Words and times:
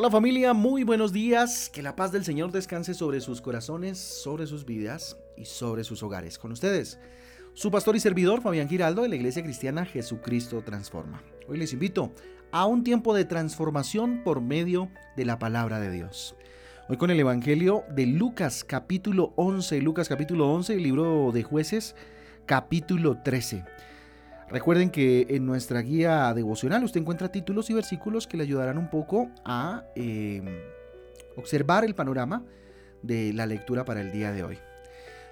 Hola 0.00 0.10
familia, 0.10 0.54
muy 0.54 0.82
buenos 0.82 1.12
días. 1.12 1.68
Que 1.68 1.82
la 1.82 1.94
paz 1.94 2.10
del 2.10 2.24
Señor 2.24 2.52
descanse 2.52 2.94
sobre 2.94 3.20
sus 3.20 3.42
corazones, 3.42 3.98
sobre 3.98 4.46
sus 4.46 4.64
vidas 4.64 5.18
y 5.36 5.44
sobre 5.44 5.84
sus 5.84 6.02
hogares. 6.02 6.38
Con 6.38 6.52
ustedes, 6.52 6.98
su 7.52 7.70
pastor 7.70 7.96
y 7.96 8.00
servidor 8.00 8.40
Fabián 8.40 8.66
Giraldo 8.66 9.02
de 9.02 9.10
la 9.10 9.16
Iglesia 9.16 9.42
Cristiana 9.42 9.84
Jesucristo 9.84 10.62
Transforma. 10.62 11.22
Hoy 11.48 11.58
les 11.58 11.74
invito 11.74 12.12
a 12.50 12.64
un 12.64 12.82
tiempo 12.82 13.12
de 13.14 13.26
transformación 13.26 14.22
por 14.24 14.40
medio 14.40 14.88
de 15.18 15.26
la 15.26 15.38
palabra 15.38 15.80
de 15.80 15.90
Dios. 15.90 16.34
Hoy 16.88 16.96
con 16.96 17.10
el 17.10 17.20
Evangelio 17.20 17.84
de 17.90 18.06
Lucas 18.06 18.64
capítulo 18.64 19.34
11, 19.36 19.82
Lucas 19.82 20.08
capítulo 20.08 20.50
11, 20.50 20.76
el 20.76 20.82
libro 20.82 21.30
de 21.30 21.42
jueces 21.42 21.94
capítulo 22.46 23.18
13. 23.22 23.66
Recuerden 24.50 24.90
que 24.90 25.28
en 25.30 25.46
nuestra 25.46 25.80
guía 25.80 26.34
devocional 26.34 26.82
usted 26.82 27.00
encuentra 27.00 27.30
títulos 27.30 27.70
y 27.70 27.74
versículos 27.74 28.26
que 28.26 28.36
le 28.36 28.42
ayudarán 28.42 28.78
un 28.78 28.90
poco 28.90 29.30
a 29.44 29.84
em, 29.94 30.44
observar 31.36 31.84
el 31.84 31.94
panorama 31.94 32.44
de 33.00 33.32
la 33.32 33.46
lectura 33.46 33.84
para 33.84 34.00
el 34.00 34.10
día 34.10 34.32
de 34.32 34.42
hoy. 34.42 34.58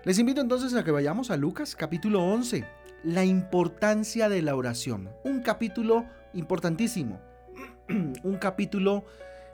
Les 0.04 0.20
invito 0.20 0.41
entonces 0.41 0.72
a 0.74 0.84
que 0.84 0.92
vayamos 0.92 1.32
a 1.32 1.36
Lucas 1.36 1.74
capítulo 1.74 2.22
11, 2.22 2.64
la 3.02 3.24
importancia 3.24 4.28
de 4.28 4.41
la 4.41 4.54
oración. 4.54 5.10
Un 5.24 5.42
capítulo 5.42 6.06
importantísimo, 6.32 7.20
un 8.22 8.36
capítulo 8.36 9.05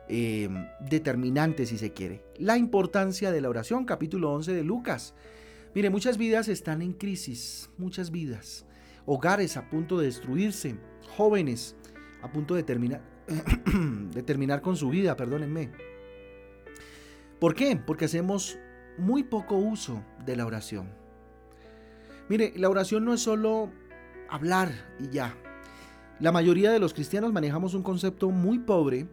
em, 0.08 0.68
determinante 0.90 1.64
si 1.64 1.78
se 1.78 1.94
quiere. 1.94 2.22
La 2.36 2.58
importancia 2.58 3.32
de 3.32 3.40
la 3.40 3.48
oración, 3.48 3.86
capítulo 3.86 4.30
11 4.34 4.52
de 4.52 4.62
Lucas. 4.62 5.14
Mire, 5.74 5.88
muchas 5.88 6.18
vidas 6.18 6.48
están 6.48 6.82
en 6.82 6.92
crisis, 6.92 7.70
muchas 7.78 8.10
vidas 8.10 8.66
hogares 9.06 9.56
a 9.56 9.68
punto 9.68 9.98
de 9.98 10.06
destruirse, 10.06 10.76
jóvenes 11.16 11.76
a 12.22 12.30
punto 12.30 12.54
de 12.54 12.62
terminar, 12.62 13.02
de 14.12 14.22
terminar 14.22 14.62
con 14.62 14.76
su 14.76 14.88
vida, 14.88 15.16
perdónenme. 15.16 15.70
¿Por 17.38 17.54
qué? 17.54 17.76
Porque 17.76 18.06
hacemos 18.06 18.58
muy 18.96 19.24
poco 19.24 19.56
uso 19.56 20.02
de 20.24 20.36
la 20.36 20.46
oración. 20.46 20.88
Mire, 22.28 22.52
la 22.56 22.70
oración 22.70 23.04
no 23.04 23.12
es 23.12 23.20
solo 23.20 23.70
hablar 24.30 24.72
y 24.98 25.08
ya. 25.10 25.36
La 26.20 26.32
mayoría 26.32 26.70
de 26.70 26.78
los 26.78 26.94
cristianos 26.94 27.32
manejamos 27.32 27.74
un 27.74 27.82
concepto 27.82 28.30
muy 28.30 28.60
pobre 28.60 29.08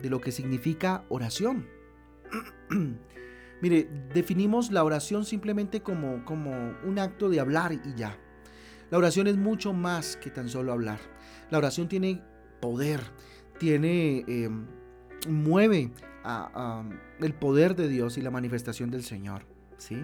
de 0.00 0.10
lo 0.10 0.20
que 0.20 0.32
significa 0.32 1.04
oración. 1.08 1.66
Mire, 3.62 3.88
definimos 4.12 4.70
la 4.70 4.84
oración 4.84 5.24
simplemente 5.24 5.82
como, 5.82 6.24
como 6.24 6.52
un 6.84 6.98
acto 6.98 7.28
de 7.28 7.40
hablar 7.40 7.72
y 7.72 7.94
ya. 7.96 8.18
La 8.92 8.98
oración 8.98 9.26
es 9.26 9.38
mucho 9.38 9.72
más 9.72 10.18
que 10.18 10.28
tan 10.28 10.50
solo 10.50 10.70
hablar. 10.70 10.98
La 11.50 11.56
oración 11.56 11.88
tiene 11.88 12.22
poder, 12.60 13.00
tiene, 13.58 14.22
em, 14.28 14.66
mueve 15.26 15.90
el 17.18 17.32
poder 17.32 17.74
de 17.74 17.88
Dios 17.88 18.18
y 18.18 18.20
la 18.20 18.30
manifestación 18.30 18.90
del 18.90 19.02
Señor. 19.02 19.46
¿sí? 19.78 19.96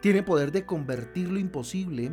Tiene 0.00 0.22
poder 0.22 0.52
de 0.52 0.64
convertir 0.64 1.32
lo 1.32 1.40
imposible 1.40 2.12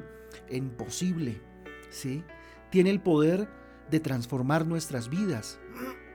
en 0.49 0.71
posible. 0.71 1.43
¿sí? 1.91 2.23
Tiene 2.71 2.89
el 2.89 3.01
poder 3.01 3.47
de 3.91 3.99
transformar 3.99 4.65
nuestras 4.65 5.11
vidas. 5.11 5.59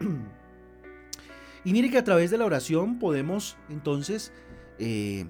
y 1.65 1.73
mire 1.73 1.89
que 1.89 1.99
a 1.99 2.05
través 2.05 2.33
de 2.33 2.39
la 2.39 2.47
oración 2.47 2.99
podemos 2.99 3.57
entonces 3.69 4.33
eh, 4.81 5.27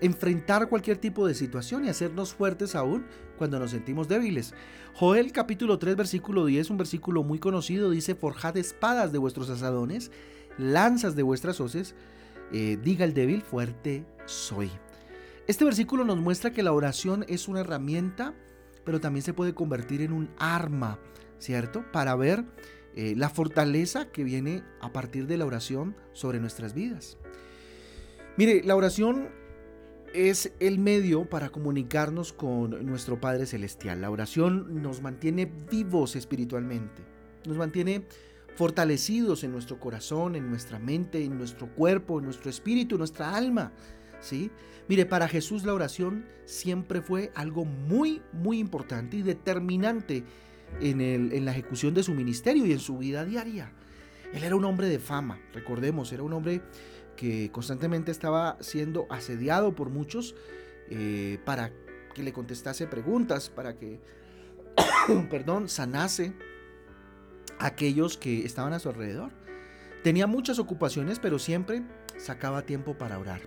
enfrentar 0.00 0.68
cualquier 0.68 0.98
tipo 0.98 1.26
de 1.26 1.34
situación 1.34 1.84
y 1.84 1.88
hacernos 1.88 2.34
fuertes 2.34 2.74
aún 2.74 3.06
cuando 3.38 3.58
nos 3.58 3.70
sentimos 3.70 4.08
débiles. 4.08 4.54
Joel 4.94 5.32
capítulo 5.32 5.78
3 5.78 5.96
versículo 5.96 6.46
10, 6.46 6.70
un 6.70 6.76
versículo 6.76 7.22
muy 7.22 7.38
conocido, 7.38 7.90
dice, 7.90 8.14
forjad 8.14 8.56
espadas 8.56 9.12
de 9.12 9.18
vuestros 9.18 9.50
asadones, 9.50 10.10
lanzas 10.58 11.16
de 11.16 11.22
vuestras 11.22 11.60
hoces, 11.60 11.94
eh, 12.52 12.78
diga 12.82 13.04
el 13.04 13.14
débil, 13.14 13.42
fuerte 13.42 14.06
soy. 14.26 14.70
Este 15.46 15.64
versículo 15.64 16.04
nos 16.04 16.18
muestra 16.18 16.50
que 16.50 16.62
la 16.62 16.72
oración 16.72 17.24
es 17.28 17.48
una 17.48 17.60
herramienta, 17.60 18.34
pero 18.84 19.00
también 19.00 19.22
se 19.22 19.32
puede 19.32 19.54
convertir 19.54 20.00
en 20.00 20.12
un 20.12 20.30
arma, 20.38 20.98
¿cierto? 21.38 21.84
Para 21.92 22.16
ver 22.16 22.44
eh, 22.94 23.14
la 23.16 23.28
fortaleza 23.28 24.10
que 24.10 24.24
viene 24.24 24.64
a 24.80 24.92
partir 24.92 25.26
de 25.26 25.36
la 25.36 25.46
oración 25.46 25.96
sobre 26.12 26.40
nuestras 26.40 26.72
vidas. 26.72 27.18
Mire, 28.36 28.62
la 28.64 28.74
oración 28.76 29.28
es 30.16 30.52
el 30.60 30.78
medio 30.78 31.28
para 31.28 31.50
comunicarnos 31.50 32.32
con 32.32 32.86
nuestro 32.86 33.20
Padre 33.20 33.44
Celestial. 33.44 34.00
La 34.00 34.10
oración 34.10 34.82
nos 34.82 35.02
mantiene 35.02 35.50
vivos 35.70 36.16
espiritualmente, 36.16 37.02
nos 37.46 37.58
mantiene 37.58 38.06
fortalecidos 38.54 39.44
en 39.44 39.52
nuestro 39.52 39.78
corazón, 39.78 40.34
en 40.34 40.48
nuestra 40.48 40.78
mente, 40.78 41.22
en 41.22 41.36
nuestro 41.36 41.68
cuerpo, 41.74 42.18
en 42.18 42.24
nuestro 42.24 42.48
espíritu, 42.48 42.94
en 42.94 43.00
nuestra 43.00 43.36
alma. 43.36 43.72
¿sí? 44.20 44.50
Mire, 44.88 45.04
para 45.04 45.28
Jesús 45.28 45.64
la 45.64 45.74
oración 45.74 46.24
siempre 46.46 47.02
fue 47.02 47.30
algo 47.34 47.66
muy, 47.66 48.22
muy 48.32 48.58
importante 48.58 49.18
y 49.18 49.22
determinante 49.22 50.24
en, 50.80 51.00
en 51.02 51.44
la 51.44 51.52
ejecución 51.52 51.92
de 51.92 52.02
su 52.02 52.14
ministerio 52.14 52.64
y 52.64 52.72
en 52.72 52.78
su 52.78 52.96
vida 52.96 53.24
diaria. 53.26 53.70
Él 54.32 54.42
era 54.42 54.56
un 54.56 54.64
hombre 54.64 54.88
de 54.88 54.98
fama, 54.98 55.38
recordemos, 55.52 56.12
era 56.12 56.22
un 56.22 56.32
hombre 56.32 56.62
que 57.16 57.50
constantemente 57.50 58.10
estaba 58.10 58.56
siendo 58.60 59.06
asediado 59.10 59.74
por 59.74 59.90
muchos 59.90 60.34
eh, 60.90 61.38
para 61.44 61.72
que 62.14 62.22
le 62.22 62.32
contestase 62.32 62.86
preguntas, 62.86 63.50
para 63.50 63.76
que, 63.76 64.00
perdón, 65.30 65.68
sanase 65.68 66.32
a 67.58 67.66
aquellos 67.66 68.16
que 68.16 68.44
estaban 68.44 68.72
a 68.72 68.78
su 68.78 68.88
alrededor. 68.88 69.32
Tenía 70.02 70.26
muchas 70.26 70.58
ocupaciones, 70.58 71.18
pero 71.18 71.38
siempre 71.38 71.82
sacaba 72.16 72.62
tiempo 72.62 72.96
para 72.96 73.18
orar. 73.18 73.40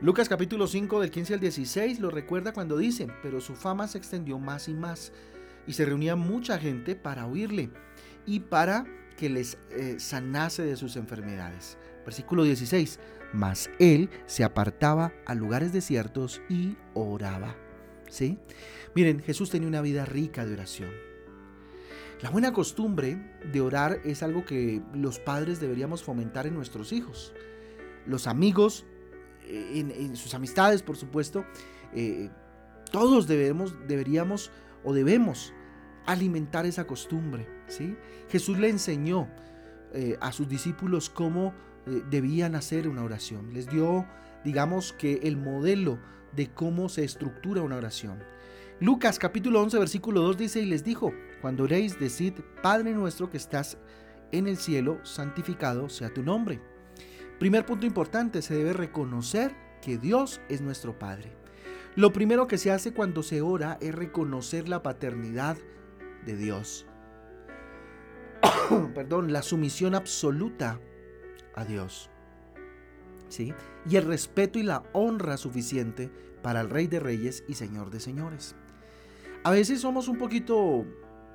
Lucas 0.00 0.28
capítulo 0.28 0.66
5 0.66 1.00
del 1.00 1.10
15 1.10 1.34
al 1.34 1.40
16 1.40 2.00
lo 2.00 2.10
recuerda 2.10 2.52
cuando 2.52 2.76
dice, 2.76 3.08
pero 3.22 3.40
su 3.40 3.54
fama 3.54 3.88
se 3.88 3.98
extendió 3.98 4.38
más 4.38 4.68
y 4.68 4.74
más 4.74 5.12
y 5.66 5.72
se 5.72 5.84
reunía 5.84 6.16
mucha 6.16 6.58
gente 6.58 6.96
para 6.96 7.26
oírle 7.26 7.70
y 8.26 8.40
para 8.40 8.84
que 9.16 9.30
les 9.30 9.56
eh, 9.70 9.96
sanase 9.98 10.62
de 10.62 10.76
sus 10.76 10.96
enfermedades. 10.96 11.78
Versículo 12.06 12.44
16. 12.44 12.98
Mas 13.34 13.68
él 13.78 14.08
se 14.24 14.44
apartaba 14.44 15.12
a 15.26 15.34
lugares 15.34 15.72
desiertos 15.72 16.40
y 16.48 16.76
oraba. 16.94 17.54
¿Sí? 18.08 18.38
Miren, 18.94 19.20
Jesús 19.20 19.50
tenía 19.50 19.68
una 19.68 19.82
vida 19.82 20.06
rica 20.06 20.46
de 20.46 20.54
oración. 20.54 20.90
La 22.22 22.30
buena 22.30 22.54
costumbre 22.54 23.18
de 23.52 23.60
orar 23.60 24.00
es 24.04 24.22
algo 24.22 24.46
que 24.46 24.80
los 24.94 25.18
padres 25.18 25.60
deberíamos 25.60 26.02
fomentar 26.02 26.46
en 26.46 26.54
nuestros 26.54 26.92
hijos. 26.92 27.34
Los 28.06 28.26
amigos, 28.26 28.86
eh, 29.42 29.84
en, 29.98 30.16
sus 30.16 30.32
amistades, 30.32 30.82
por 30.82 30.96
supuesto, 30.96 31.44
eh, 31.92 32.30
todos 32.90 33.26
debemos, 33.26 33.74
deberíamos 33.86 34.50
o 34.82 34.94
debemos 34.94 35.52
alimentar 36.06 36.64
esa 36.64 36.86
costumbre. 36.86 37.46
¿sí? 37.66 37.96
Jesús 38.30 38.58
le 38.58 38.70
enseñó 38.70 39.28
eh, 39.92 40.16
a 40.20 40.32
sus 40.32 40.48
discípulos 40.48 41.10
cómo 41.10 41.52
eh, 41.86 42.02
debían 42.10 42.54
hacer 42.54 42.88
una 42.88 43.04
oración. 43.04 43.52
Les 43.52 43.68
dio, 43.68 44.06
digamos 44.44 44.92
que, 44.92 45.20
el 45.22 45.36
modelo 45.36 45.98
de 46.32 46.48
cómo 46.52 46.88
se 46.88 47.04
estructura 47.04 47.62
una 47.62 47.76
oración. 47.76 48.22
Lucas 48.78 49.18
capítulo 49.18 49.62
11 49.62 49.78
versículo 49.78 50.20
2 50.20 50.36
dice 50.36 50.60
y 50.60 50.66
les 50.66 50.84
dijo, 50.84 51.12
cuando 51.40 51.64
oréis, 51.64 51.98
decid, 51.98 52.34
Padre 52.62 52.92
nuestro 52.92 53.30
que 53.30 53.38
estás 53.38 53.78
en 54.32 54.46
el 54.46 54.58
cielo, 54.58 54.98
santificado 55.02 55.88
sea 55.88 56.12
tu 56.12 56.22
nombre. 56.22 56.60
Primer 57.38 57.64
punto 57.64 57.86
importante, 57.86 58.42
se 58.42 58.54
debe 58.54 58.72
reconocer 58.72 59.54
que 59.80 59.98
Dios 59.98 60.40
es 60.48 60.60
nuestro 60.60 60.98
Padre. 60.98 61.36
Lo 61.94 62.12
primero 62.12 62.46
que 62.46 62.58
se 62.58 62.70
hace 62.70 62.92
cuando 62.92 63.22
se 63.22 63.40
ora 63.40 63.78
es 63.80 63.94
reconocer 63.94 64.68
la 64.68 64.82
paternidad 64.82 65.56
de 66.26 66.36
Dios. 66.36 66.86
Perdón, 68.94 69.32
la 69.32 69.42
sumisión 69.42 69.94
absoluta 69.94 70.80
a 71.56 71.64
Dios. 71.64 72.10
¿Sí? 73.28 73.52
Y 73.88 73.96
el 73.96 74.06
respeto 74.06 74.58
y 74.58 74.62
la 74.62 74.84
honra 74.92 75.36
suficiente 75.36 76.10
para 76.42 76.60
el 76.60 76.70
Rey 76.70 76.86
de 76.86 77.00
Reyes 77.00 77.42
y 77.48 77.54
Señor 77.54 77.90
de 77.90 77.98
Señores. 77.98 78.54
A 79.42 79.50
veces 79.50 79.80
somos 79.80 80.06
un 80.06 80.18
poquito 80.18 80.84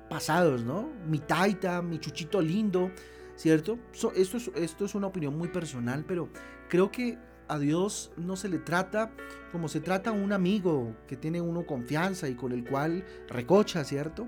pasados, 0.08 0.64
¿no? 0.64 0.88
Mi 1.06 1.18
taita, 1.18 1.82
mi 1.82 1.98
chuchito 1.98 2.40
lindo, 2.40 2.90
¿cierto? 3.36 3.78
esto, 4.14 4.36
es, 4.38 4.50
esto 4.54 4.84
es 4.86 4.94
una 4.94 5.08
opinión 5.08 5.36
muy 5.36 5.48
personal, 5.48 6.04
pero 6.06 6.30
creo 6.68 6.90
que 6.90 7.18
a 7.48 7.58
Dios 7.58 8.12
no 8.16 8.36
se 8.36 8.48
le 8.48 8.58
trata 8.58 9.12
como 9.52 9.68
se 9.68 9.80
trata 9.80 10.10
a 10.10 10.12
un 10.14 10.32
amigo 10.32 10.96
que 11.06 11.16
tiene 11.16 11.42
uno 11.42 11.66
confianza 11.66 12.26
y 12.26 12.34
con 12.34 12.52
el 12.52 12.64
cual 12.64 13.04
recocha, 13.28 13.84
¿cierto? 13.84 14.26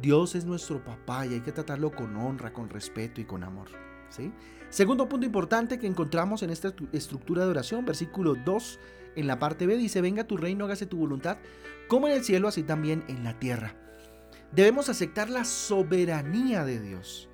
Dios 0.00 0.36
es 0.36 0.44
nuestro 0.44 0.82
papá 0.84 1.26
y 1.26 1.34
hay 1.34 1.40
que 1.40 1.50
tratarlo 1.50 1.90
con 1.90 2.16
honra, 2.16 2.52
con 2.52 2.70
respeto 2.70 3.20
y 3.20 3.24
con 3.24 3.42
amor. 3.42 3.91
Segundo 4.68 5.08
punto 5.08 5.26
importante 5.26 5.78
que 5.78 5.86
encontramos 5.86 6.42
en 6.42 6.50
esta 6.50 6.74
estructura 6.92 7.44
de 7.44 7.50
oración, 7.50 7.84
versículo 7.84 8.34
2 8.34 8.78
en 9.16 9.26
la 9.26 9.38
parte 9.38 9.66
B 9.66 9.76
dice, 9.76 10.00
venga 10.00 10.24
tu 10.24 10.36
reino, 10.36 10.64
hágase 10.64 10.86
tu 10.86 10.96
voluntad, 10.96 11.38
como 11.88 12.08
en 12.08 12.14
el 12.14 12.24
cielo, 12.24 12.48
así 12.48 12.62
también 12.62 13.04
en 13.08 13.24
la 13.24 13.38
tierra. 13.38 13.74
Debemos 14.52 14.88
aceptar 14.88 15.30
la 15.30 15.44
soberanía 15.44 16.64
de 16.64 16.80
Dios. 16.80 17.28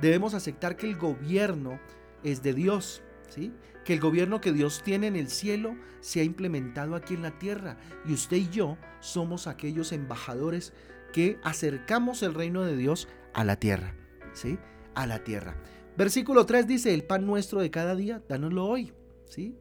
Debemos 0.00 0.34
aceptar 0.34 0.76
que 0.76 0.86
el 0.86 0.96
gobierno 0.96 1.80
es 2.22 2.42
de 2.42 2.54
Dios, 2.54 3.02
¿sí? 3.28 3.52
Que 3.84 3.94
el 3.94 4.00
gobierno 4.00 4.40
que 4.40 4.52
Dios 4.52 4.82
tiene 4.84 5.08
en 5.08 5.16
el 5.16 5.28
cielo 5.28 5.76
se 6.00 6.20
ha 6.20 6.24
implementado 6.24 6.94
aquí 6.94 7.14
en 7.14 7.22
la 7.22 7.38
tierra 7.38 7.76
y 8.04 8.12
usted 8.12 8.36
y 8.36 8.48
yo 8.48 8.76
somos 9.00 9.46
aquellos 9.46 9.92
embajadores 9.92 10.72
que 11.12 11.38
acercamos 11.42 12.22
el 12.22 12.34
reino 12.34 12.62
de 12.62 12.76
Dios 12.76 13.08
a 13.34 13.44
la 13.44 13.56
tierra, 13.56 13.94
¿sí? 14.32 14.58
A 14.94 15.06
la 15.06 15.24
tierra. 15.24 15.56
Versículo 15.98 16.46
3 16.46 16.68
dice, 16.68 16.94
"El 16.94 17.02
pan 17.02 17.26
nuestro 17.26 17.60
de 17.60 17.72
cada 17.72 17.96
día, 17.96 18.22
dánoslo 18.28 18.64
hoy", 18.66 18.92
¿sí? 19.26 19.58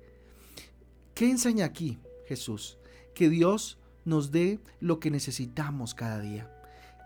¿Qué 1.16 1.32
enseña 1.32 1.66
aquí 1.66 1.98
Jesús? 2.28 2.78
Que 3.16 3.28
Dios 3.28 3.80
nos 4.06 4.32
dé 4.32 4.60
lo 4.80 5.00
que 5.00 5.10
necesitamos 5.10 5.96
cada 5.96 6.20
día. 6.20 6.54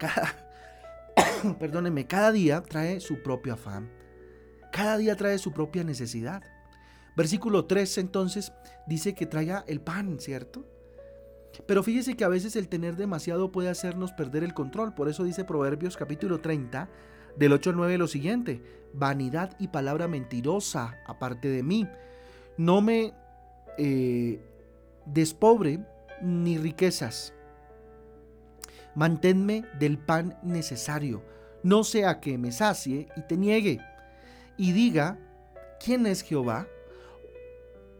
Cada 0.02 0.36
perdónenme, 1.60 2.08
cada 2.08 2.34
día 2.34 2.62
trae 2.62 3.00
su 3.00 3.24
propio 3.24 3.54
afán. 3.54 3.90
Cada 4.70 4.98
día 4.98 5.16
trae 5.16 5.38
su 5.38 5.54
propia 5.54 5.86
necesidad. 5.86 6.44
Versículo 7.16 7.66
3 7.66 8.00
entonces 8.00 8.52
dice 8.86 9.16
que 9.16 9.28
traiga 9.28 9.64
el 9.66 9.80
pan, 9.80 10.20
¿cierto? 10.20 10.66
Pero 11.66 11.84
fíjese 11.84 12.18
que 12.18 12.26
a 12.26 12.30
veces 12.30 12.58
el 12.58 12.68
tener 12.68 12.98
demasiado 12.98 13.54
puede 13.54 13.70
hacernos 13.70 14.12
perder 14.12 14.44
el 14.44 14.54
control. 14.54 14.94
Por 14.94 15.08
eso 15.08 15.24
dice 15.24 15.46
Proverbios 15.46 15.96
capítulo 15.96 16.42
30, 16.42 16.90
del 17.38 17.54
8 17.54 17.72
al 17.72 17.76
9 17.78 17.98
lo 17.98 18.08
siguiente. 18.08 18.62
Vanidad 18.94 19.56
y 19.60 19.70
palabra 19.70 20.08
mentirosa 20.08 20.98
aparte 21.08 21.48
de 21.48 21.64
mí. 21.64 21.88
No 22.58 22.82
me 22.82 23.14
eh, 23.78 24.40
despobre 25.06 25.80
ni 26.22 26.58
riquezas. 26.58 27.34
Manténme 28.96 29.66
del 29.80 29.98
pan 29.98 30.38
necesario, 30.44 31.24
no 31.64 31.84
sea 31.84 32.20
que 32.20 32.38
me 32.38 32.52
sacie 32.52 33.08
y 33.16 33.22
te 33.22 33.38
niegue, 33.38 33.80
y 34.58 34.74
diga, 34.74 35.18
¿quién 35.84 36.06
es 36.06 36.22
Jehová? 36.22 36.68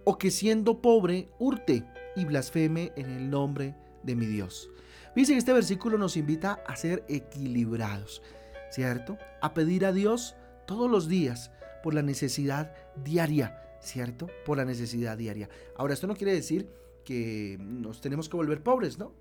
O 0.04 0.18
que 0.18 0.32
siendo 0.32 0.82
pobre 0.82 1.30
hurte 1.40 1.86
y 2.16 2.26
blasfeme 2.26 2.92
en 2.96 3.10
el 3.10 3.30
nombre 3.30 3.76
de 4.04 4.16
mi 4.16 4.26
Dios. 4.26 4.70
Dice 5.16 5.34
que 5.34 5.40
este 5.40 5.54
versículo 5.54 5.98
nos 5.98 6.18
invita 6.18 6.62
a 6.68 6.76
ser 6.76 7.06
equilibrados, 7.08 8.22
¿cierto? 8.72 9.18
A 9.42 9.54
pedir 9.54 9.86
a 9.86 9.92
Dios 9.92 10.36
todos 10.66 10.90
los 10.90 11.08
días 11.08 11.52
por 11.84 11.94
la 11.94 12.02
necesidad 12.02 12.74
diaria, 12.96 13.78
¿cierto? 13.82 14.28
Por 14.46 14.58
la 14.58 14.66
necesidad 14.66 15.18
diaria. 15.18 15.50
Ahora, 15.76 15.94
esto 15.94 16.08
no 16.08 16.16
quiere 16.16 16.34
decir 16.34 16.70
que 17.04 17.58
nos 17.60 18.02
tenemos 18.02 18.30
que 18.30 18.38
volver 18.38 18.64
pobres, 18.64 18.98
¿no? 18.98 19.14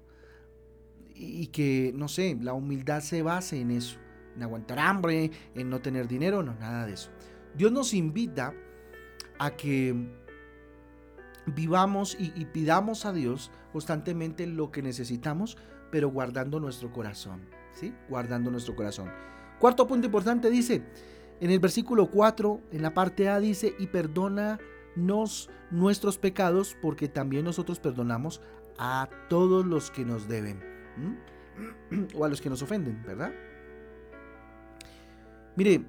Y 1.14 1.48
que, 1.48 1.92
no 1.94 2.08
sé, 2.08 2.36
la 2.40 2.54
humildad 2.54 3.00
se 3.00 3.22
base 3.22 3.60
en 3.60 3.70
eso, 3.72 3.98
en 4.36 4.42
aguantar 4.42 4.78
hambre, 4.78 5.30
en 5.54 5.68
no 5.68 5.80
tener 5.80 6.08
dinero, 6.08 6.42
no, 6.42 6.54
nada 6.54 6.86
de 6.86 6.94
eso. 6.94 7.10
Dios 7.54 7.72
nos 7.72 7.92
invita 7.92 8.54
a 9.38 9.56
que 9.56 9.94
vivamos 11.46 12.16
y, 12.18 12.44
pidamos 12.46 13.04
a 13.04 13.12
Dios 13.12 13.50
constantemente 13.72 14.46
lo 14.46 14.70
que 14.70 14.82
necesitamos, 14.82 15.56
pero 15.90 16.10
guardando 16.10 16.60
nuestro 16.60 16.92
corazón, 16.92 17.48
¿sí? 17.72 17.92
Guardando 18.08 18.50
nuestro 18.50 18.76
corazón. 18.76 19.10
Cuarto 19.60 19.86
punto 19.86 20.06
importante 20.06 20.48
dice, 20.48 20.82
en 21.38 21.50
el 21.50 21.60
versículo 21.60 22.10
4, 22.10 22.62
en 22.72 22.80
la 22.80 22.94
parte 22.94 23.28
A 23.28 23.38
dice, 23.38 23.74
y 23.78 23.88
perdónanos 23.88 25.50
nuestros 25.70 26.16
pecados, 26.16 26.76
porque 26.80 27.08
también 27.08 27.44
nosotros 27.44 27.78
perdonamos 27.78 28.40
a 28.78 29.10
todos 29.28 29.66
los 29.66 29.90
que 29.90 30.06
nos 30.06 30.28
deben, 30.28 30.60
o 32.14 32.24
a 32.24 32.28
los 32.28 32.40
que 32.40 32.48
nos 32.48 32.62
ofenden, 32.62 33.02
¿verdad? 33.02 33.32
Mire, 35.56 35.84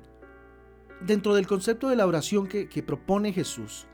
dentro 1.00 1.34
del 1.34 1.48
concepto 1.48 1.88
de 1.88 1.96
la 1.96 2.06
oración 2.06 2.48
que, 2.48 2.84
propone 2.84 3.32
Jesús, 3.32 3.88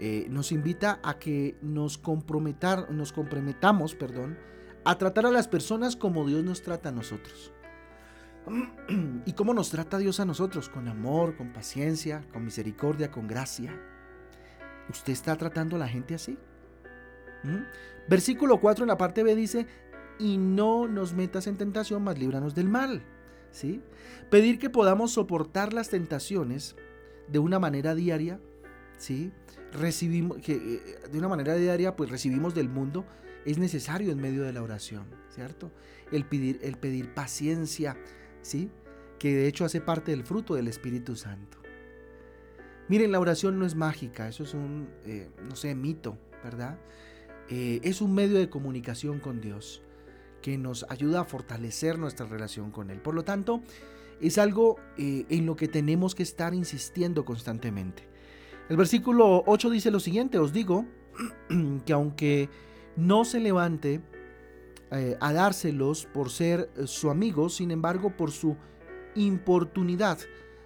eh, 0.00 0.26
nos 0.30 0.50
invita 0.50 0.98
a 1.02 1.18
que 1.18 1.58
nos, 1.60 1.98
comprometar, 1.98 2.90
nos 2.90 3.12
comprometamos 3.12 3.94
perdón, 3.94 4.38
a 4.86 4.96
tratar 4.96 5.26
a 5.26 5.30
las 5.30 5.46
personas 5.46 5.94
como 5.94 6.26
Dios 6.26 6.42
nos 6.42 6.62
trata 6.62 6.88
a 6.88 6.92
nosotros. 6.92 7.52
¿Y 9.26 9.32
cómo 9.32 9.54
nos 9.54 9.70
trata 9.70 9.98
Dios 9.98 10.20
a 10.20 10.24
nosotros? 10.24 10.68
Con 10.68 10.88
amor, 10.88 11.36
con 11.36 11.52
paciencia, 11.52 12.24
con 12.32 12.44
misericordia, 12.44 13.10
con 13.10 13.26
gracia. 13.26 13.78
¿Usted 14.90 15.12
está 15.12 15.36
tratando 15.36 15.76
a 15.76 15.78
la 15.78 15.88
gente 15.88 16.14
así? 16.14 16.38
¿Mm? 17.42 17.62
Versículo 18.08 18.60
4 18.60 18.84
en 18.84 18.88
la 18.88 18.98
parte 18.98 19.22
B 19.22 19.34
dice, 19.34 19.66
y 20.18 20.36
no 20.36 20.86
nos 20.86 21.14
metas 21.14 21.46
en 21.46 21.56
tentación, 21.56 22.02
mas 22.04 22.18
líbranos 22.18 22.54
del 22.54 22.68
mal. 22.68 23.02
¿Sí? 23.50 23.80
Pedir 24.30 24.58
que 24.58 24.68
podamos 24.68 25.12
soportar 25.12 25.72
las 25.72 25.88
tentaciones 25.88 26.74
de 27.28 27.38
una 27.38 27.58
manera 27.58 27.94
diaria, 27.94 28.40
¿sí? 28.98 29.32
recibimos, 29.72 30.38
que 30.38 30.54
eh, 30.54 31.08
de 31.10 31.18
una 31.18 31.28
manera 31.28 31.54
diaria, 31.54 31.94
pues 31.94 32.10
recibimos 32.10 32.54
del 32.54 32.68
mundo, 32.68 33.04
es 33.44 33.58
necesario 33.58 34.10
en 34.10 34.20
medio 34.20 34.42
de 34.42 34.52
la 34.52 34.62
oración, 34.62 35.04
¿cierto? 35.30 35.70
El 36.10 36.24
pedir, 36.24 36.58
el 36.62 36.76
pedir 36.76 37.12
paciencia, 37.14 37.96
¿sí? 38.44 38.70
Que 39.18 39.34
de 39.34 39.48
hecho 39.48 39.64
hace 39.64 39.80
parte 39.80 40.10
del 40.10 40.24
fruto 40.24 40.54
del 40.54 40.68
Espíritu 40.68 41.16
Santo. 41.16 41.58
Miren, 42.88 43.10
la 43.10 43.18
oración 43.18 43.58
no 43.58 43.64
es 43.64 43.74
mágica, 43.74 44.28
eso 44.28 44.44
es 44.44 44.52
un, 44.54 44.88
eh, 45.06 45.30
no 45.48 45.56
sé, 45.56 45.74
mito, 45.74 46.18
¿verdad? 46.44 46.78
Eh, 47.48 47.80
es 47.82 48.02
un 48.02 48.14
medio 48.14 48.38
de 48.38 48.50
comunicación 48.50 49.20
con 49.20 49.40
Dios 49.40 49.82
que 50.42 50.58
nos 50.58 50.84
ayuda 50.90 51.20
a 51.20 51.24
fortalecer 51.24 51.98
nuestra 51.98 52.26
relación 52.26 52.70
con 52.70 52.90
Él. 52.90 53.00
Por 53.00 53.14
lo 53.14 53.24
tanto, 53.24 53.62
es 54.20 54.36
algo 54.36 54.76
en 54.96 55.46
lo 55.46 55.56
que 55.56 55.68
tenemos 55.68 56.14
que 56.14 56.22
estar 56.22 56.54
insistiendo 56.54 57.24
constantemente. 57.24 58.06
El 58.68 58.76
versículo 58.76 59.42
8 59.46 59.70
dice 59.70 59.90
lo 59.90 60.00
siguiente, 60.00 60.38
os 60.38 60.52
digo 60.52 60.86
que 61.86 61.92
aunque 61.92 62.48
no 62.96 63.24
se 63.24 63.40
levante 63.40 64.00
eh, 64.90 65.16
a 65.20 65.32
dárselos 65.32 66.06
por 66.06 66.30
ser 66.30 66.70
eh, 66.76 66.86
su 66.86 67.10
amigo, 67.10 67.48
sin 67.48 67.70
embargo 67.70 68.16
por 68.16 68.30
su 68.30 68.56
importunidad 69.14 70.18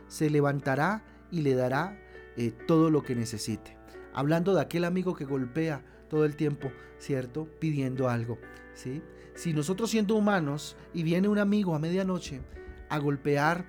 se 0.09 0.31
levantará 0.31 1.05
y 1.31 1.43
le 1.43 1.55
dará 1.55 1.99
eh, 2.37 2.53
todo 2.67 2.91
lo 2.91 3.03
que 3.03 3.15
necesite. 3.15 3.77
Hablando 4.13 4.55
de 4.55 4.63
aquel 4.63 4.85
amigo 4.85 5.15
que 5.15 5.25
golpea 5.25 5.85
todo 6.09 6.25
el 6.25 6.37
tiempo, 6.37 6.73
¿cierto? 6.99 7.49
Pidiendo 7.61 8.09
algo, 8.09 8.39
¿sí? 8.75 9.03
Si 9.35 9.53
nosotros 9.53 9.91
siendo 9.91 10.17
humanos 10.17 10.77
y 10.93 11.05
viene 11.05 11.29
un 11.29 11.39
amigo 11.39 11.75
a 11.75 11.79
medianoche 11.79 12.41
a 12.89 12.99
golpear, 12.99 13.67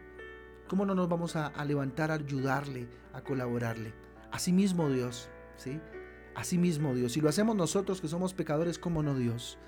¿cómo 0.67 0.85
no 0.85 0.95
nos 0.95 1.09
vamos 1.09 1.35
a, 1.35 1.51
levantar 1.65 2.09
a 2.09 2.15
ayudarle, 2.15 2.87
a 3.13 3.21
colaborarle? 3.21 3.93
Asimismo 4.31 4.89
Dios, 4.89 5.29
¿sí? 5.57 5.79
Asimismo 6.35 6.95
Dios. 6.95 7.11
Si 7.11 7.21
lo 7.21 7.29
hacemos 7.29 7.55
nosotros 7.55 8.01
que 8.01 8.07
somos 8.07 8.33
pecadores, 8.33 8.79
¿cómo 8.79 9.03
no 9.03 9.15
Dios? 9.15 9.59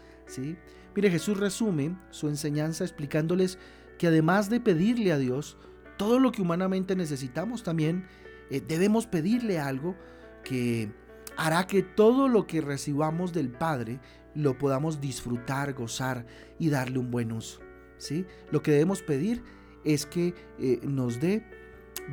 Mire, 0.95 1.09
Jesús 1.09 1.37
resume 1.37 1.95
su 2.09 2.27
enseñanza 2.27 2.83
explicándoles 2.83 3.57
que 3.97 4.07
además 4.07 4.49
de 4.49 4.59
pedirle 4.59 5.11
a 5.11 5.17
Dios 5.17 5.57
todo 5.97 6.19
lo 6.19 6.31
que 6.31 6.41
humanamente 6.41 6.95
necesitamos, 6.95 7.63
también 7.63 8.05
eh, 8.49 8.61
debemos 8.61 9.07
pedirle 9.07 9.59
algo 9.59 9.95
que 10.43 10.91
hará 11.37 11.67
que 11.67 11.83
todo 11.83 12.27
lo 12.27 12.47
que 12.47 12.61
recibamos 12.61 13.33
del 13.33 13.49
Padre 13.49 13.99
lo 14.33 14.57
podamos 14.57 14.99
disfrutar, 14.99 15.73
gozar 15.73 16.25
y 16.59 16.69
darle 16.69 16.99
un 16.99 17.11
buen 17.11 17.31
uso. 17.31 17.59
¿sí? 17.97 18.25
Lo 18.51 18.61
que 18.61 18.71
debemos 18.71 19.01
pedir 19.01 19.43
es 19.83 20.05
que 20.05 20.33
eh, 20.59 20.79
nos 20.83 21.19
dé 21.19 21.45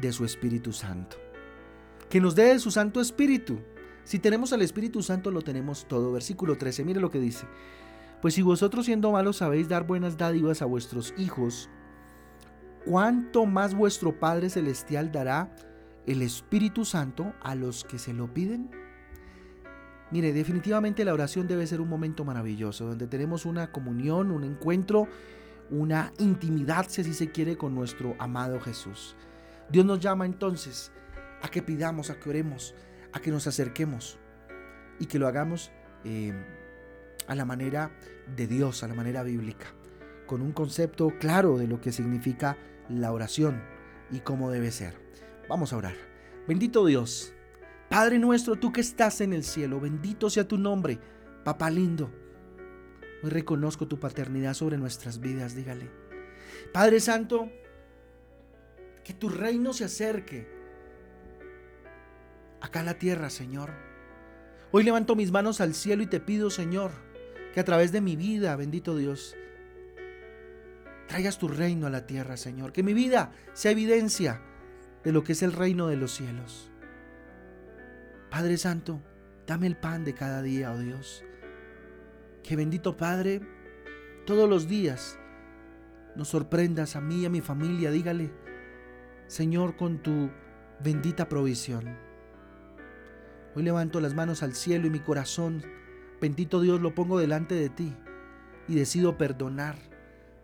de 0.00 0.12
su 0.12 0.24
Espíritu 0.24 0.72
Santo 0.72 1.16
que 2.08 2.20
nos 2.20 2.34
dé 2.34 2.44
de 2.44 2.58
su 2.58 2.70
Santo 2.70 3.00
Espíritu. 3.00 3.58
Si 4.04 4.18
tenemos 4.18 4.52
al 4.52 4.62
Espíritu 4.62 5.02
Santo 5.02 5.30
lo 5.30 5.42
tenemos 5.42 5.86
todo. 5.86 6.12
Versículo 6.12 6.56
13, 6.56 6.84
mire 6.84 7.00
lo 7.00 7.10
que 7.10 7.20
dice. 7.20 7.46
Pues 8.20 8.34
si 8.34 8.42
vosotros 8.42 8.86
siendo 8.86 9.12
malos 9.12 9.36
sabéis 9.36 9.68
dar 9.68 9.86
buenas 9.86 10.16
dádivas 10.16 10.60
a 10.60 10.66
vuestros 10.66 11.14
hijos, 11.16 11.70
¿cuánto 12.84 13.46
más 13.46 13.74
vuestro 13.74 14.18
Padre 14.18 14.50
Celestial 14.50 15.12
dará 15.12 15.54
el 16.06 16.22
Espíritu 16.22 16.84
Santo 16.84 17.32
a 17.40 17.54
los 17.54 17.84
que 17.84 17.98
se 17.98 18.12
lo 18.12 18.32
piden? 18.34 18.70
Mire, 20.10 20.32
definitivamente 20.32 21.04
la 21.04 21.12
oración 21.12 21.46
debe 21.46 21.66
ser 21.66 21.80
un 21.80 21.88
momento 21.88 22.24
maravilloso, 22.24 22.86
donde 22.86 23.06
tenemos 23.06 23.44
una 23.44 23.70
comunión, 23.70 24.30
un 24.30 24.42
encuentro, 24.42 25.06
una 25.70 26.12
intimidad, 26.18 26.86
si 26.88 27.02
así 27.02 27.12
se 27.12 27.30
quiere, 27.30 27.56
con 27.56 27.74
nuestro 27.74 28.16
amado 28.18 28.58
Jesús. 28.58 29.16
Dios 29.70 29.84
nos 29.84 30.00
llama 30.00 30.24
entonces 30.24 30.90
a 31.42 31.48
que 31.48 31.62
pidamos, 31.62 32.10
a 32.10 32.18
que 32.18 32.30
oremos, 32.30 32.74
a 33.12 33.20
que 33.20 33.30
nos 33.30 33.46
acerquemos 33.46 34.18
y 34.98 35.06
que 35.06 35.18
lo 35.18 35.28
hagamos 35.28 35.70
eh, 36.04 36.32
a 37.28 37.34
la 37.34 37.44
manera 37.44 37.92
de 38.34 38.46
Dios, 38.46 38.82
a 38.82 38.88
la 38.88 38.94
manera 38.94 39.22
bíblica, 39.22 39.66
con 40.26 40.42
un 40.42 40.52
concepto 40.52 41.12
claro 41.20 41.58
de 41.58 41.68
lo 41.68 41.80
que 41.80 41.92
significa 41.92 42.58
la 42.88 43.12
oración 43.12 43.62
y 44.10 44.20
cómo 44.20 44.50
debe 44.50 44.72
ser. 44.72 44.94
Vamos 45.48 45.72
a 45.72 45.76
orar. 45.76 45.94
Bendito 46.48 46.84
Dios, 46.86 47.34
Padre 47.88 48.18
nuestro, 48.18 48.56
tú 48.56 48.72
que 48.72 48.80
estás 48.80 49.20
en 49.20 49.32
el 49.32 49.44
cielo, 49.44 49.80
bendito 49.80 50.28
sea 50.30 50.48
tu 50.48 50.58
nombre, 50.58 50.98
papá 51.44 51.70
lindo. 51.70 52.10
Hoy 53.22 53.30
reconozco 53.30 53.88
tu 53.88 53.98
paternidad 53.98 54.54
sobre 54.54 54.78
nuestras 54.78 55.20
vidas, 55.20 55.54
dígale. 55.54 55.90
Padre 56.72 57.00
Santo, 57.00 57.50
Que 59.04 59.14
tu 59.14 59.30
reino 59.30 59.72
se 59.72 59.84
acerque 59.84 60.46
acá 62.60 62.80
a 62.80 62.84
la 62.84 62.98
tierra, 62.98 63.30
Señor. 63.30 63.72
Hoy 64.70 64.84
levanto 64.84 65.16
mis 65.16 65.32
manos 65.32 65.62
al 65.62 65.72
cielo 65.72 66.02
y 66.02 66.06
te 66.06 66.20
pido, 66.20 66.50
Señor, 66.50 66.90
que 67.58 67.62
a 67.62 67.64
través 67.64 67.90
de 67.90 68.00
mi 68.00 68.14
vida, 68.14 68.54
bendito 68.54 68.94
Dios, 68.94 69.34
traigas 71.08 71.38
tu 71.38 71.48
reino 71.48 71.88
a 71.88 71.90
la 71.90 72.06
tierra, 72.06 72.36
Señor. 72.36 72.72
Que 72.72 72.84
mi 72.84 72.94
vida 72.94 73.32
sea 73.52 73.72
evidencia 73.72 74.40
de 75.02 75.10
lo 75.10 75.24
que 75.24 75.32
es 75.32 75.42
el 75.42 75.52
reino 75.52 75.88
de 75.88 75.96
los 75.96 76.12
cielos. 76.12 76.70
Padre 78.30 78.58
Santo, 78.58 79.02
dame 79.44 79.66
el 79.66 79.76
pan 79.76 80.04
de 80.04 80.14
cada 80.14 80.40
día, 80.40 80.70
oh 80.70 80.78
Dios. 80.78 81.24
Que 82.44 82.54
bendito 82.54 82.96
Padre, 82.96 83.40
todos 84.24 84.48
los 84.48 84.68
días 84.68 85.18
nos 86.14 86.28
sorprendas 86.28 86.94
a 86.94 87.00
mí 87.00 87.22
y 87.22 87.26
a 87.26 87.30
mi 87.30 87.40
familia. 87.40 87.90
Dígale, 87.90 88.30
Señor, 89.26 89.74
con 89.74 90.00
tu 90.00 90.30
bendita 90.78 91.28
provisión. 91.28 91.98
Hoy 93.56 93.64
levanto 93.64 94.00
las 94.00 94.14
manos 94.14 94.44
al 94.44 94.54
cielo 94.54 94.86
y 94.86 94.90
mi 94.90 95.00
corazón, 95.00 95.64
bendito 96.20 96.60
Dios, 96.60 96.80
lo 96.80 96.94
pongo 96.94 97.18
delante 97.18 97.54
de 97.54 97.68
ti 97.68 97.94
y 98.68 98.74
decido 98.74 99.16
perdonar. 99.16 99.76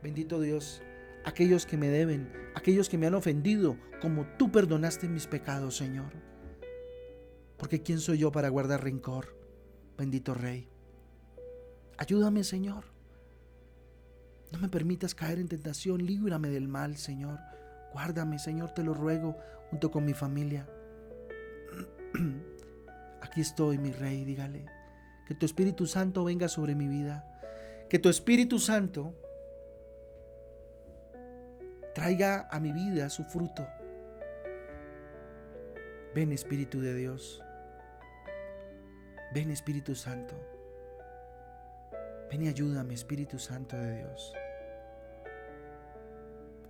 Bendito 0.02 0.40
Dios, 0.40 0.83
aquellos 1.25 1.66
que 1.66 1.76
me 1.76 1.88
deben, 1.88 2.33
aquellos 2.54 2.88
que 2.88 2.99
me 2.99 3.07
han 3.07 3.14
ofendido, 3.14 3.76
como 4.00 4.26
tú 4.38 4.50
perdonaste 4.52 5.09
mis 5.09 5.26
pecados, 5.26 5.76
Señor. 5.76 6.12
Porque 7.57 7.83
¿quién 7.83 8.00
soy 8.00 8.19
yo 8.19 8.33
para 8.33 8.49
guardar 8.49 8.83
rencor? 8.83 9.37
Bendito 9.97 10.35
Rey. 10.35 10.69
Ayúdame, 11.97 12.45
Señor. 12.45 12.85
No 14.52 14.59
me 14.59 14.69
permitas 14.69 15.14
caer 15.14 15.38
en 15.38 15.49
tentación, 15.49 16.04
líbrame 16.04 16.49
del 16.49 16.69
mal, 16.69 16.97
Señor. 16.97 17.38
Guárdame, 17.93 18.38
Señor, 18.38 18.73
te 18.73 18.83
lo 18.83 18.93
ruego, 18.95 19.37
junto 19.71 19.90
con 19.90 20.04
mi 20.04 20.14
familia. 20.14 20.69
Aquí 23.23 23.40
estoy, 23.40 23.78
mi 23.78 23.93
Rey, 23.93 24.25
dígale. 24.25 24.66
Que 25.26 25.35
tu 25.35 25.47
Espíritu 25.47 25.87
Santo 25.87 26.25
venga 26.25 26.49
sobre 26.49 26.75
mi 26.75 26.88
vida. 26.88 27.25
Que 27.88 27.99
tu 27.99 28.09
Espíritu 28.09 28.59
Santo 28.59 29.14
traiga 31.95 32.49
a 32.50 32.61
mi 32.61 32.73
vida 32.73 33.09
su 33.09 33.25
fruto. 33.25 33.66
Ven 36.14 36.33
Espíritu 36.33 36.81
de 36.81 36.95
Dios. 36.95 37.43
Ven 39.33 39.50
Espíritu 39.50 39.95
Santo. 39.95 40.35
Ven 42.31 42.45
y 42.45 42.49
ayúdame 42.49 42.95
Espíritu 42.95 43.38
Santo 43.38 43.76
de 43.76 43.99
Dios. 43.99 44.35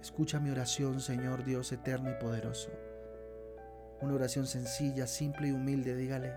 Escucha 0.00 0.38
mi 0.38 0.50
oración, 0.50 1.00
Señor 1.00 1.44
Dios 1.44 1.72
eterno 1.72 2.10
y 2.10 2.14
poderoso. 2.22 2.70
Una 4.00 4.14
oración 4.14 4.46
sencilla, 4.46 5.06
simple 5.06 5.48
y 5.48 5.52
humilde, 5.52 5.96
dígale, 5.96 6.34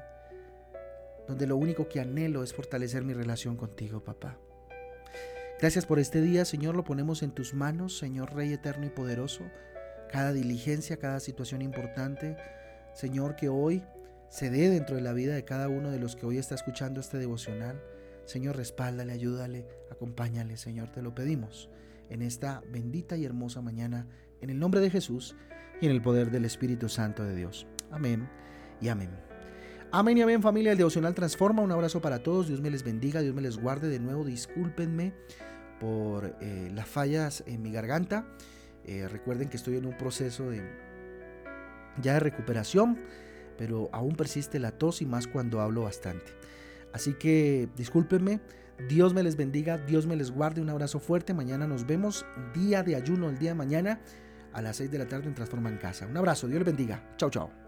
donde 1.27 1.47
lo 1.47 1.57
único 1.57 1.87
que 1.87 1.99
anhelo 1.99 2.43
es 2.43 2.53
fortalecer 2.53 3.03
mi 3.03 3.13
relación 3.13 3.55
contigo, 3.55 4.03
papá. 4.03 4.37
Gracias 5.59 5.85
por 5.85 5.99
este 5.99 6.21
día, 6.21 6.45
Señor, 6.45 6.75
lo 6.75 6.83
ponemos 6.83 7.23
en 7.23 7.31
tus 7.31 7.53
manos, 7.53 7.97
Señor 7.97 8.33
Rey 8.33 8.53
eterno 8.53 8.85
y 8.85 8.89
poderoso. 8.89 9.43
Cada 10.11 10.31
diligencia, 10.31 10.97
cada 10.97 11.19
situación 11.19 11.61
importante, 11.61 12.37
Señor, 12.93 13.35
que 13.35 13.49
hoy 13.49 13.83
se 14.29 14.49
dé 14.49 14.69
dentro 14.69 14.95
de 14.95 15.01
la 15.01 15.13
vida 15.13 15.33
de 15.33 15.45
cada 15.45 15.67
uno 15.67 15.91
de 15.91 15.99
los 15.99 16.15
que 16.15 16.25
hoy 16.25 16.37
está 16.37 16.55
escuchando 16.55 16.99
este 16.99 17.17
devocional. 17.17 17.81
Señor, 18.25 18.55
respáldale, 18.55 19.13
ayúdale, 19.13 19.67
acompáñale, 19.89 20.57
Señor, 20.57 20.91
te 20.91 21.01
lo 21.01 21.15
pedimos 21.15 21.69
en 22.09 22.21
esta 22.21 22.61
bendita 22.71 23.17
y 23.17 23.25
hermosa 23.25 23.61
mañana, 23.61 24.07
en 24.41 24.49
el 24.49 24.59
nombre 24.59 24.79
de 24.81 24.89
Jesús 24.89 25.35
y 25.81 25.85
en 25.85 25.91
el 25.91 26.01
poder 26.01 26.31
del 26.31 26.45
Espíritu 26.45 26.89
Santo 26.89 27.23
de 27.23 27.35
Dios. 27.35 27.67
Amén 27.91 28.29
y 28.81 28.89
amén. 28.89 29.36
Amén 29.89 30.17
y 30.17 30.21
amén 30.21 30.41
familia, 30.41 30.73
el 30.73 30.77
devocional 30.77 31.15
transforma. 31.15 31.61
Un 31.61 31.71
abrazo 31.71 32.01
para 32.01 32.19
todos, 32.19 32.47
Dios 32.47 32.59
me 32.59 32.69
les 32.69 32.83
bendiga, 32.83 33.21
Dios 33.21 33.33
me 33.33 33.41
les 33.41 33.57
guarde. 33.57 33.87
De 33.87 33.99
nuevo, 33.99 34.25
discúlpenme 34.25 35.13
por 35.79 36.35
eh, 36.41 36.69
las 36.73 36.87
fallas 36.87 37.41
en 37.47 37.61
mi 37.61 37.71
garganta. 37.71 38.25
Eh, 38.83 39.07
recuerden 39.07 39.47
que 39.47 39.55
estoy 39.55 39.77
en 39.77 39.85
un 39.85 39.97
proceso 39.97 40.49
de 40.49 40.61
ya 42.01 42.15
de 42.15 42.19
recuperación, 42.19 42.97
pero 43.57 43.89
aún 43.93 44.17
persiste 44.17 44.59
la 44.59 44.71
tos 44.71 45.01
y 45.01 45.05
más 45.05 45.25
cuando 45.25 45.61
hablo 45.61 45.83
bastante. 45.83 46.33
Así 46.93 47.13
que 47.13 47.69
discúlpenme, 47.77 48.41
Dios 48.89 49.13
me 49.13 49.23
les 49.23 49.37
bendiga, 49.37 49.77
Dios 49.77 50.05
me 50.05 50.17
les 50.17 50.31
guarde, 50.31 50.59
un 50.59 50.69
abrazo 50.69 50.99
fuerte. 50.99 51.33
Mañana 51.33 51.65
nos 51.65 51.87
vemos, 51.87 52.25
día 52.53 52.83
de 52.83 52.97
ayuno, 52.97 53.29
el 53.29 53.37
día 53.37 53.51
de 53.51 53.55
mañana 53.55 54.01
a 54.51 54.61
las 54.61 54.75
6 54.77 54.91
de 54.91 54.97
la 54.97 55.07
tarde 55.07 55.27
en 55.27 55.33
Transforma 55.33 55.69
en 55.69 55.77
Casa. 55.77 56.07
Un 56.07 56.17
abrazo, 56.17 56.47
Dios 56.47 56.59
les 56.59 56.65
bendiga. 56.65 57.15
Chao, 57.17 57.29
chao. 57.29 57.66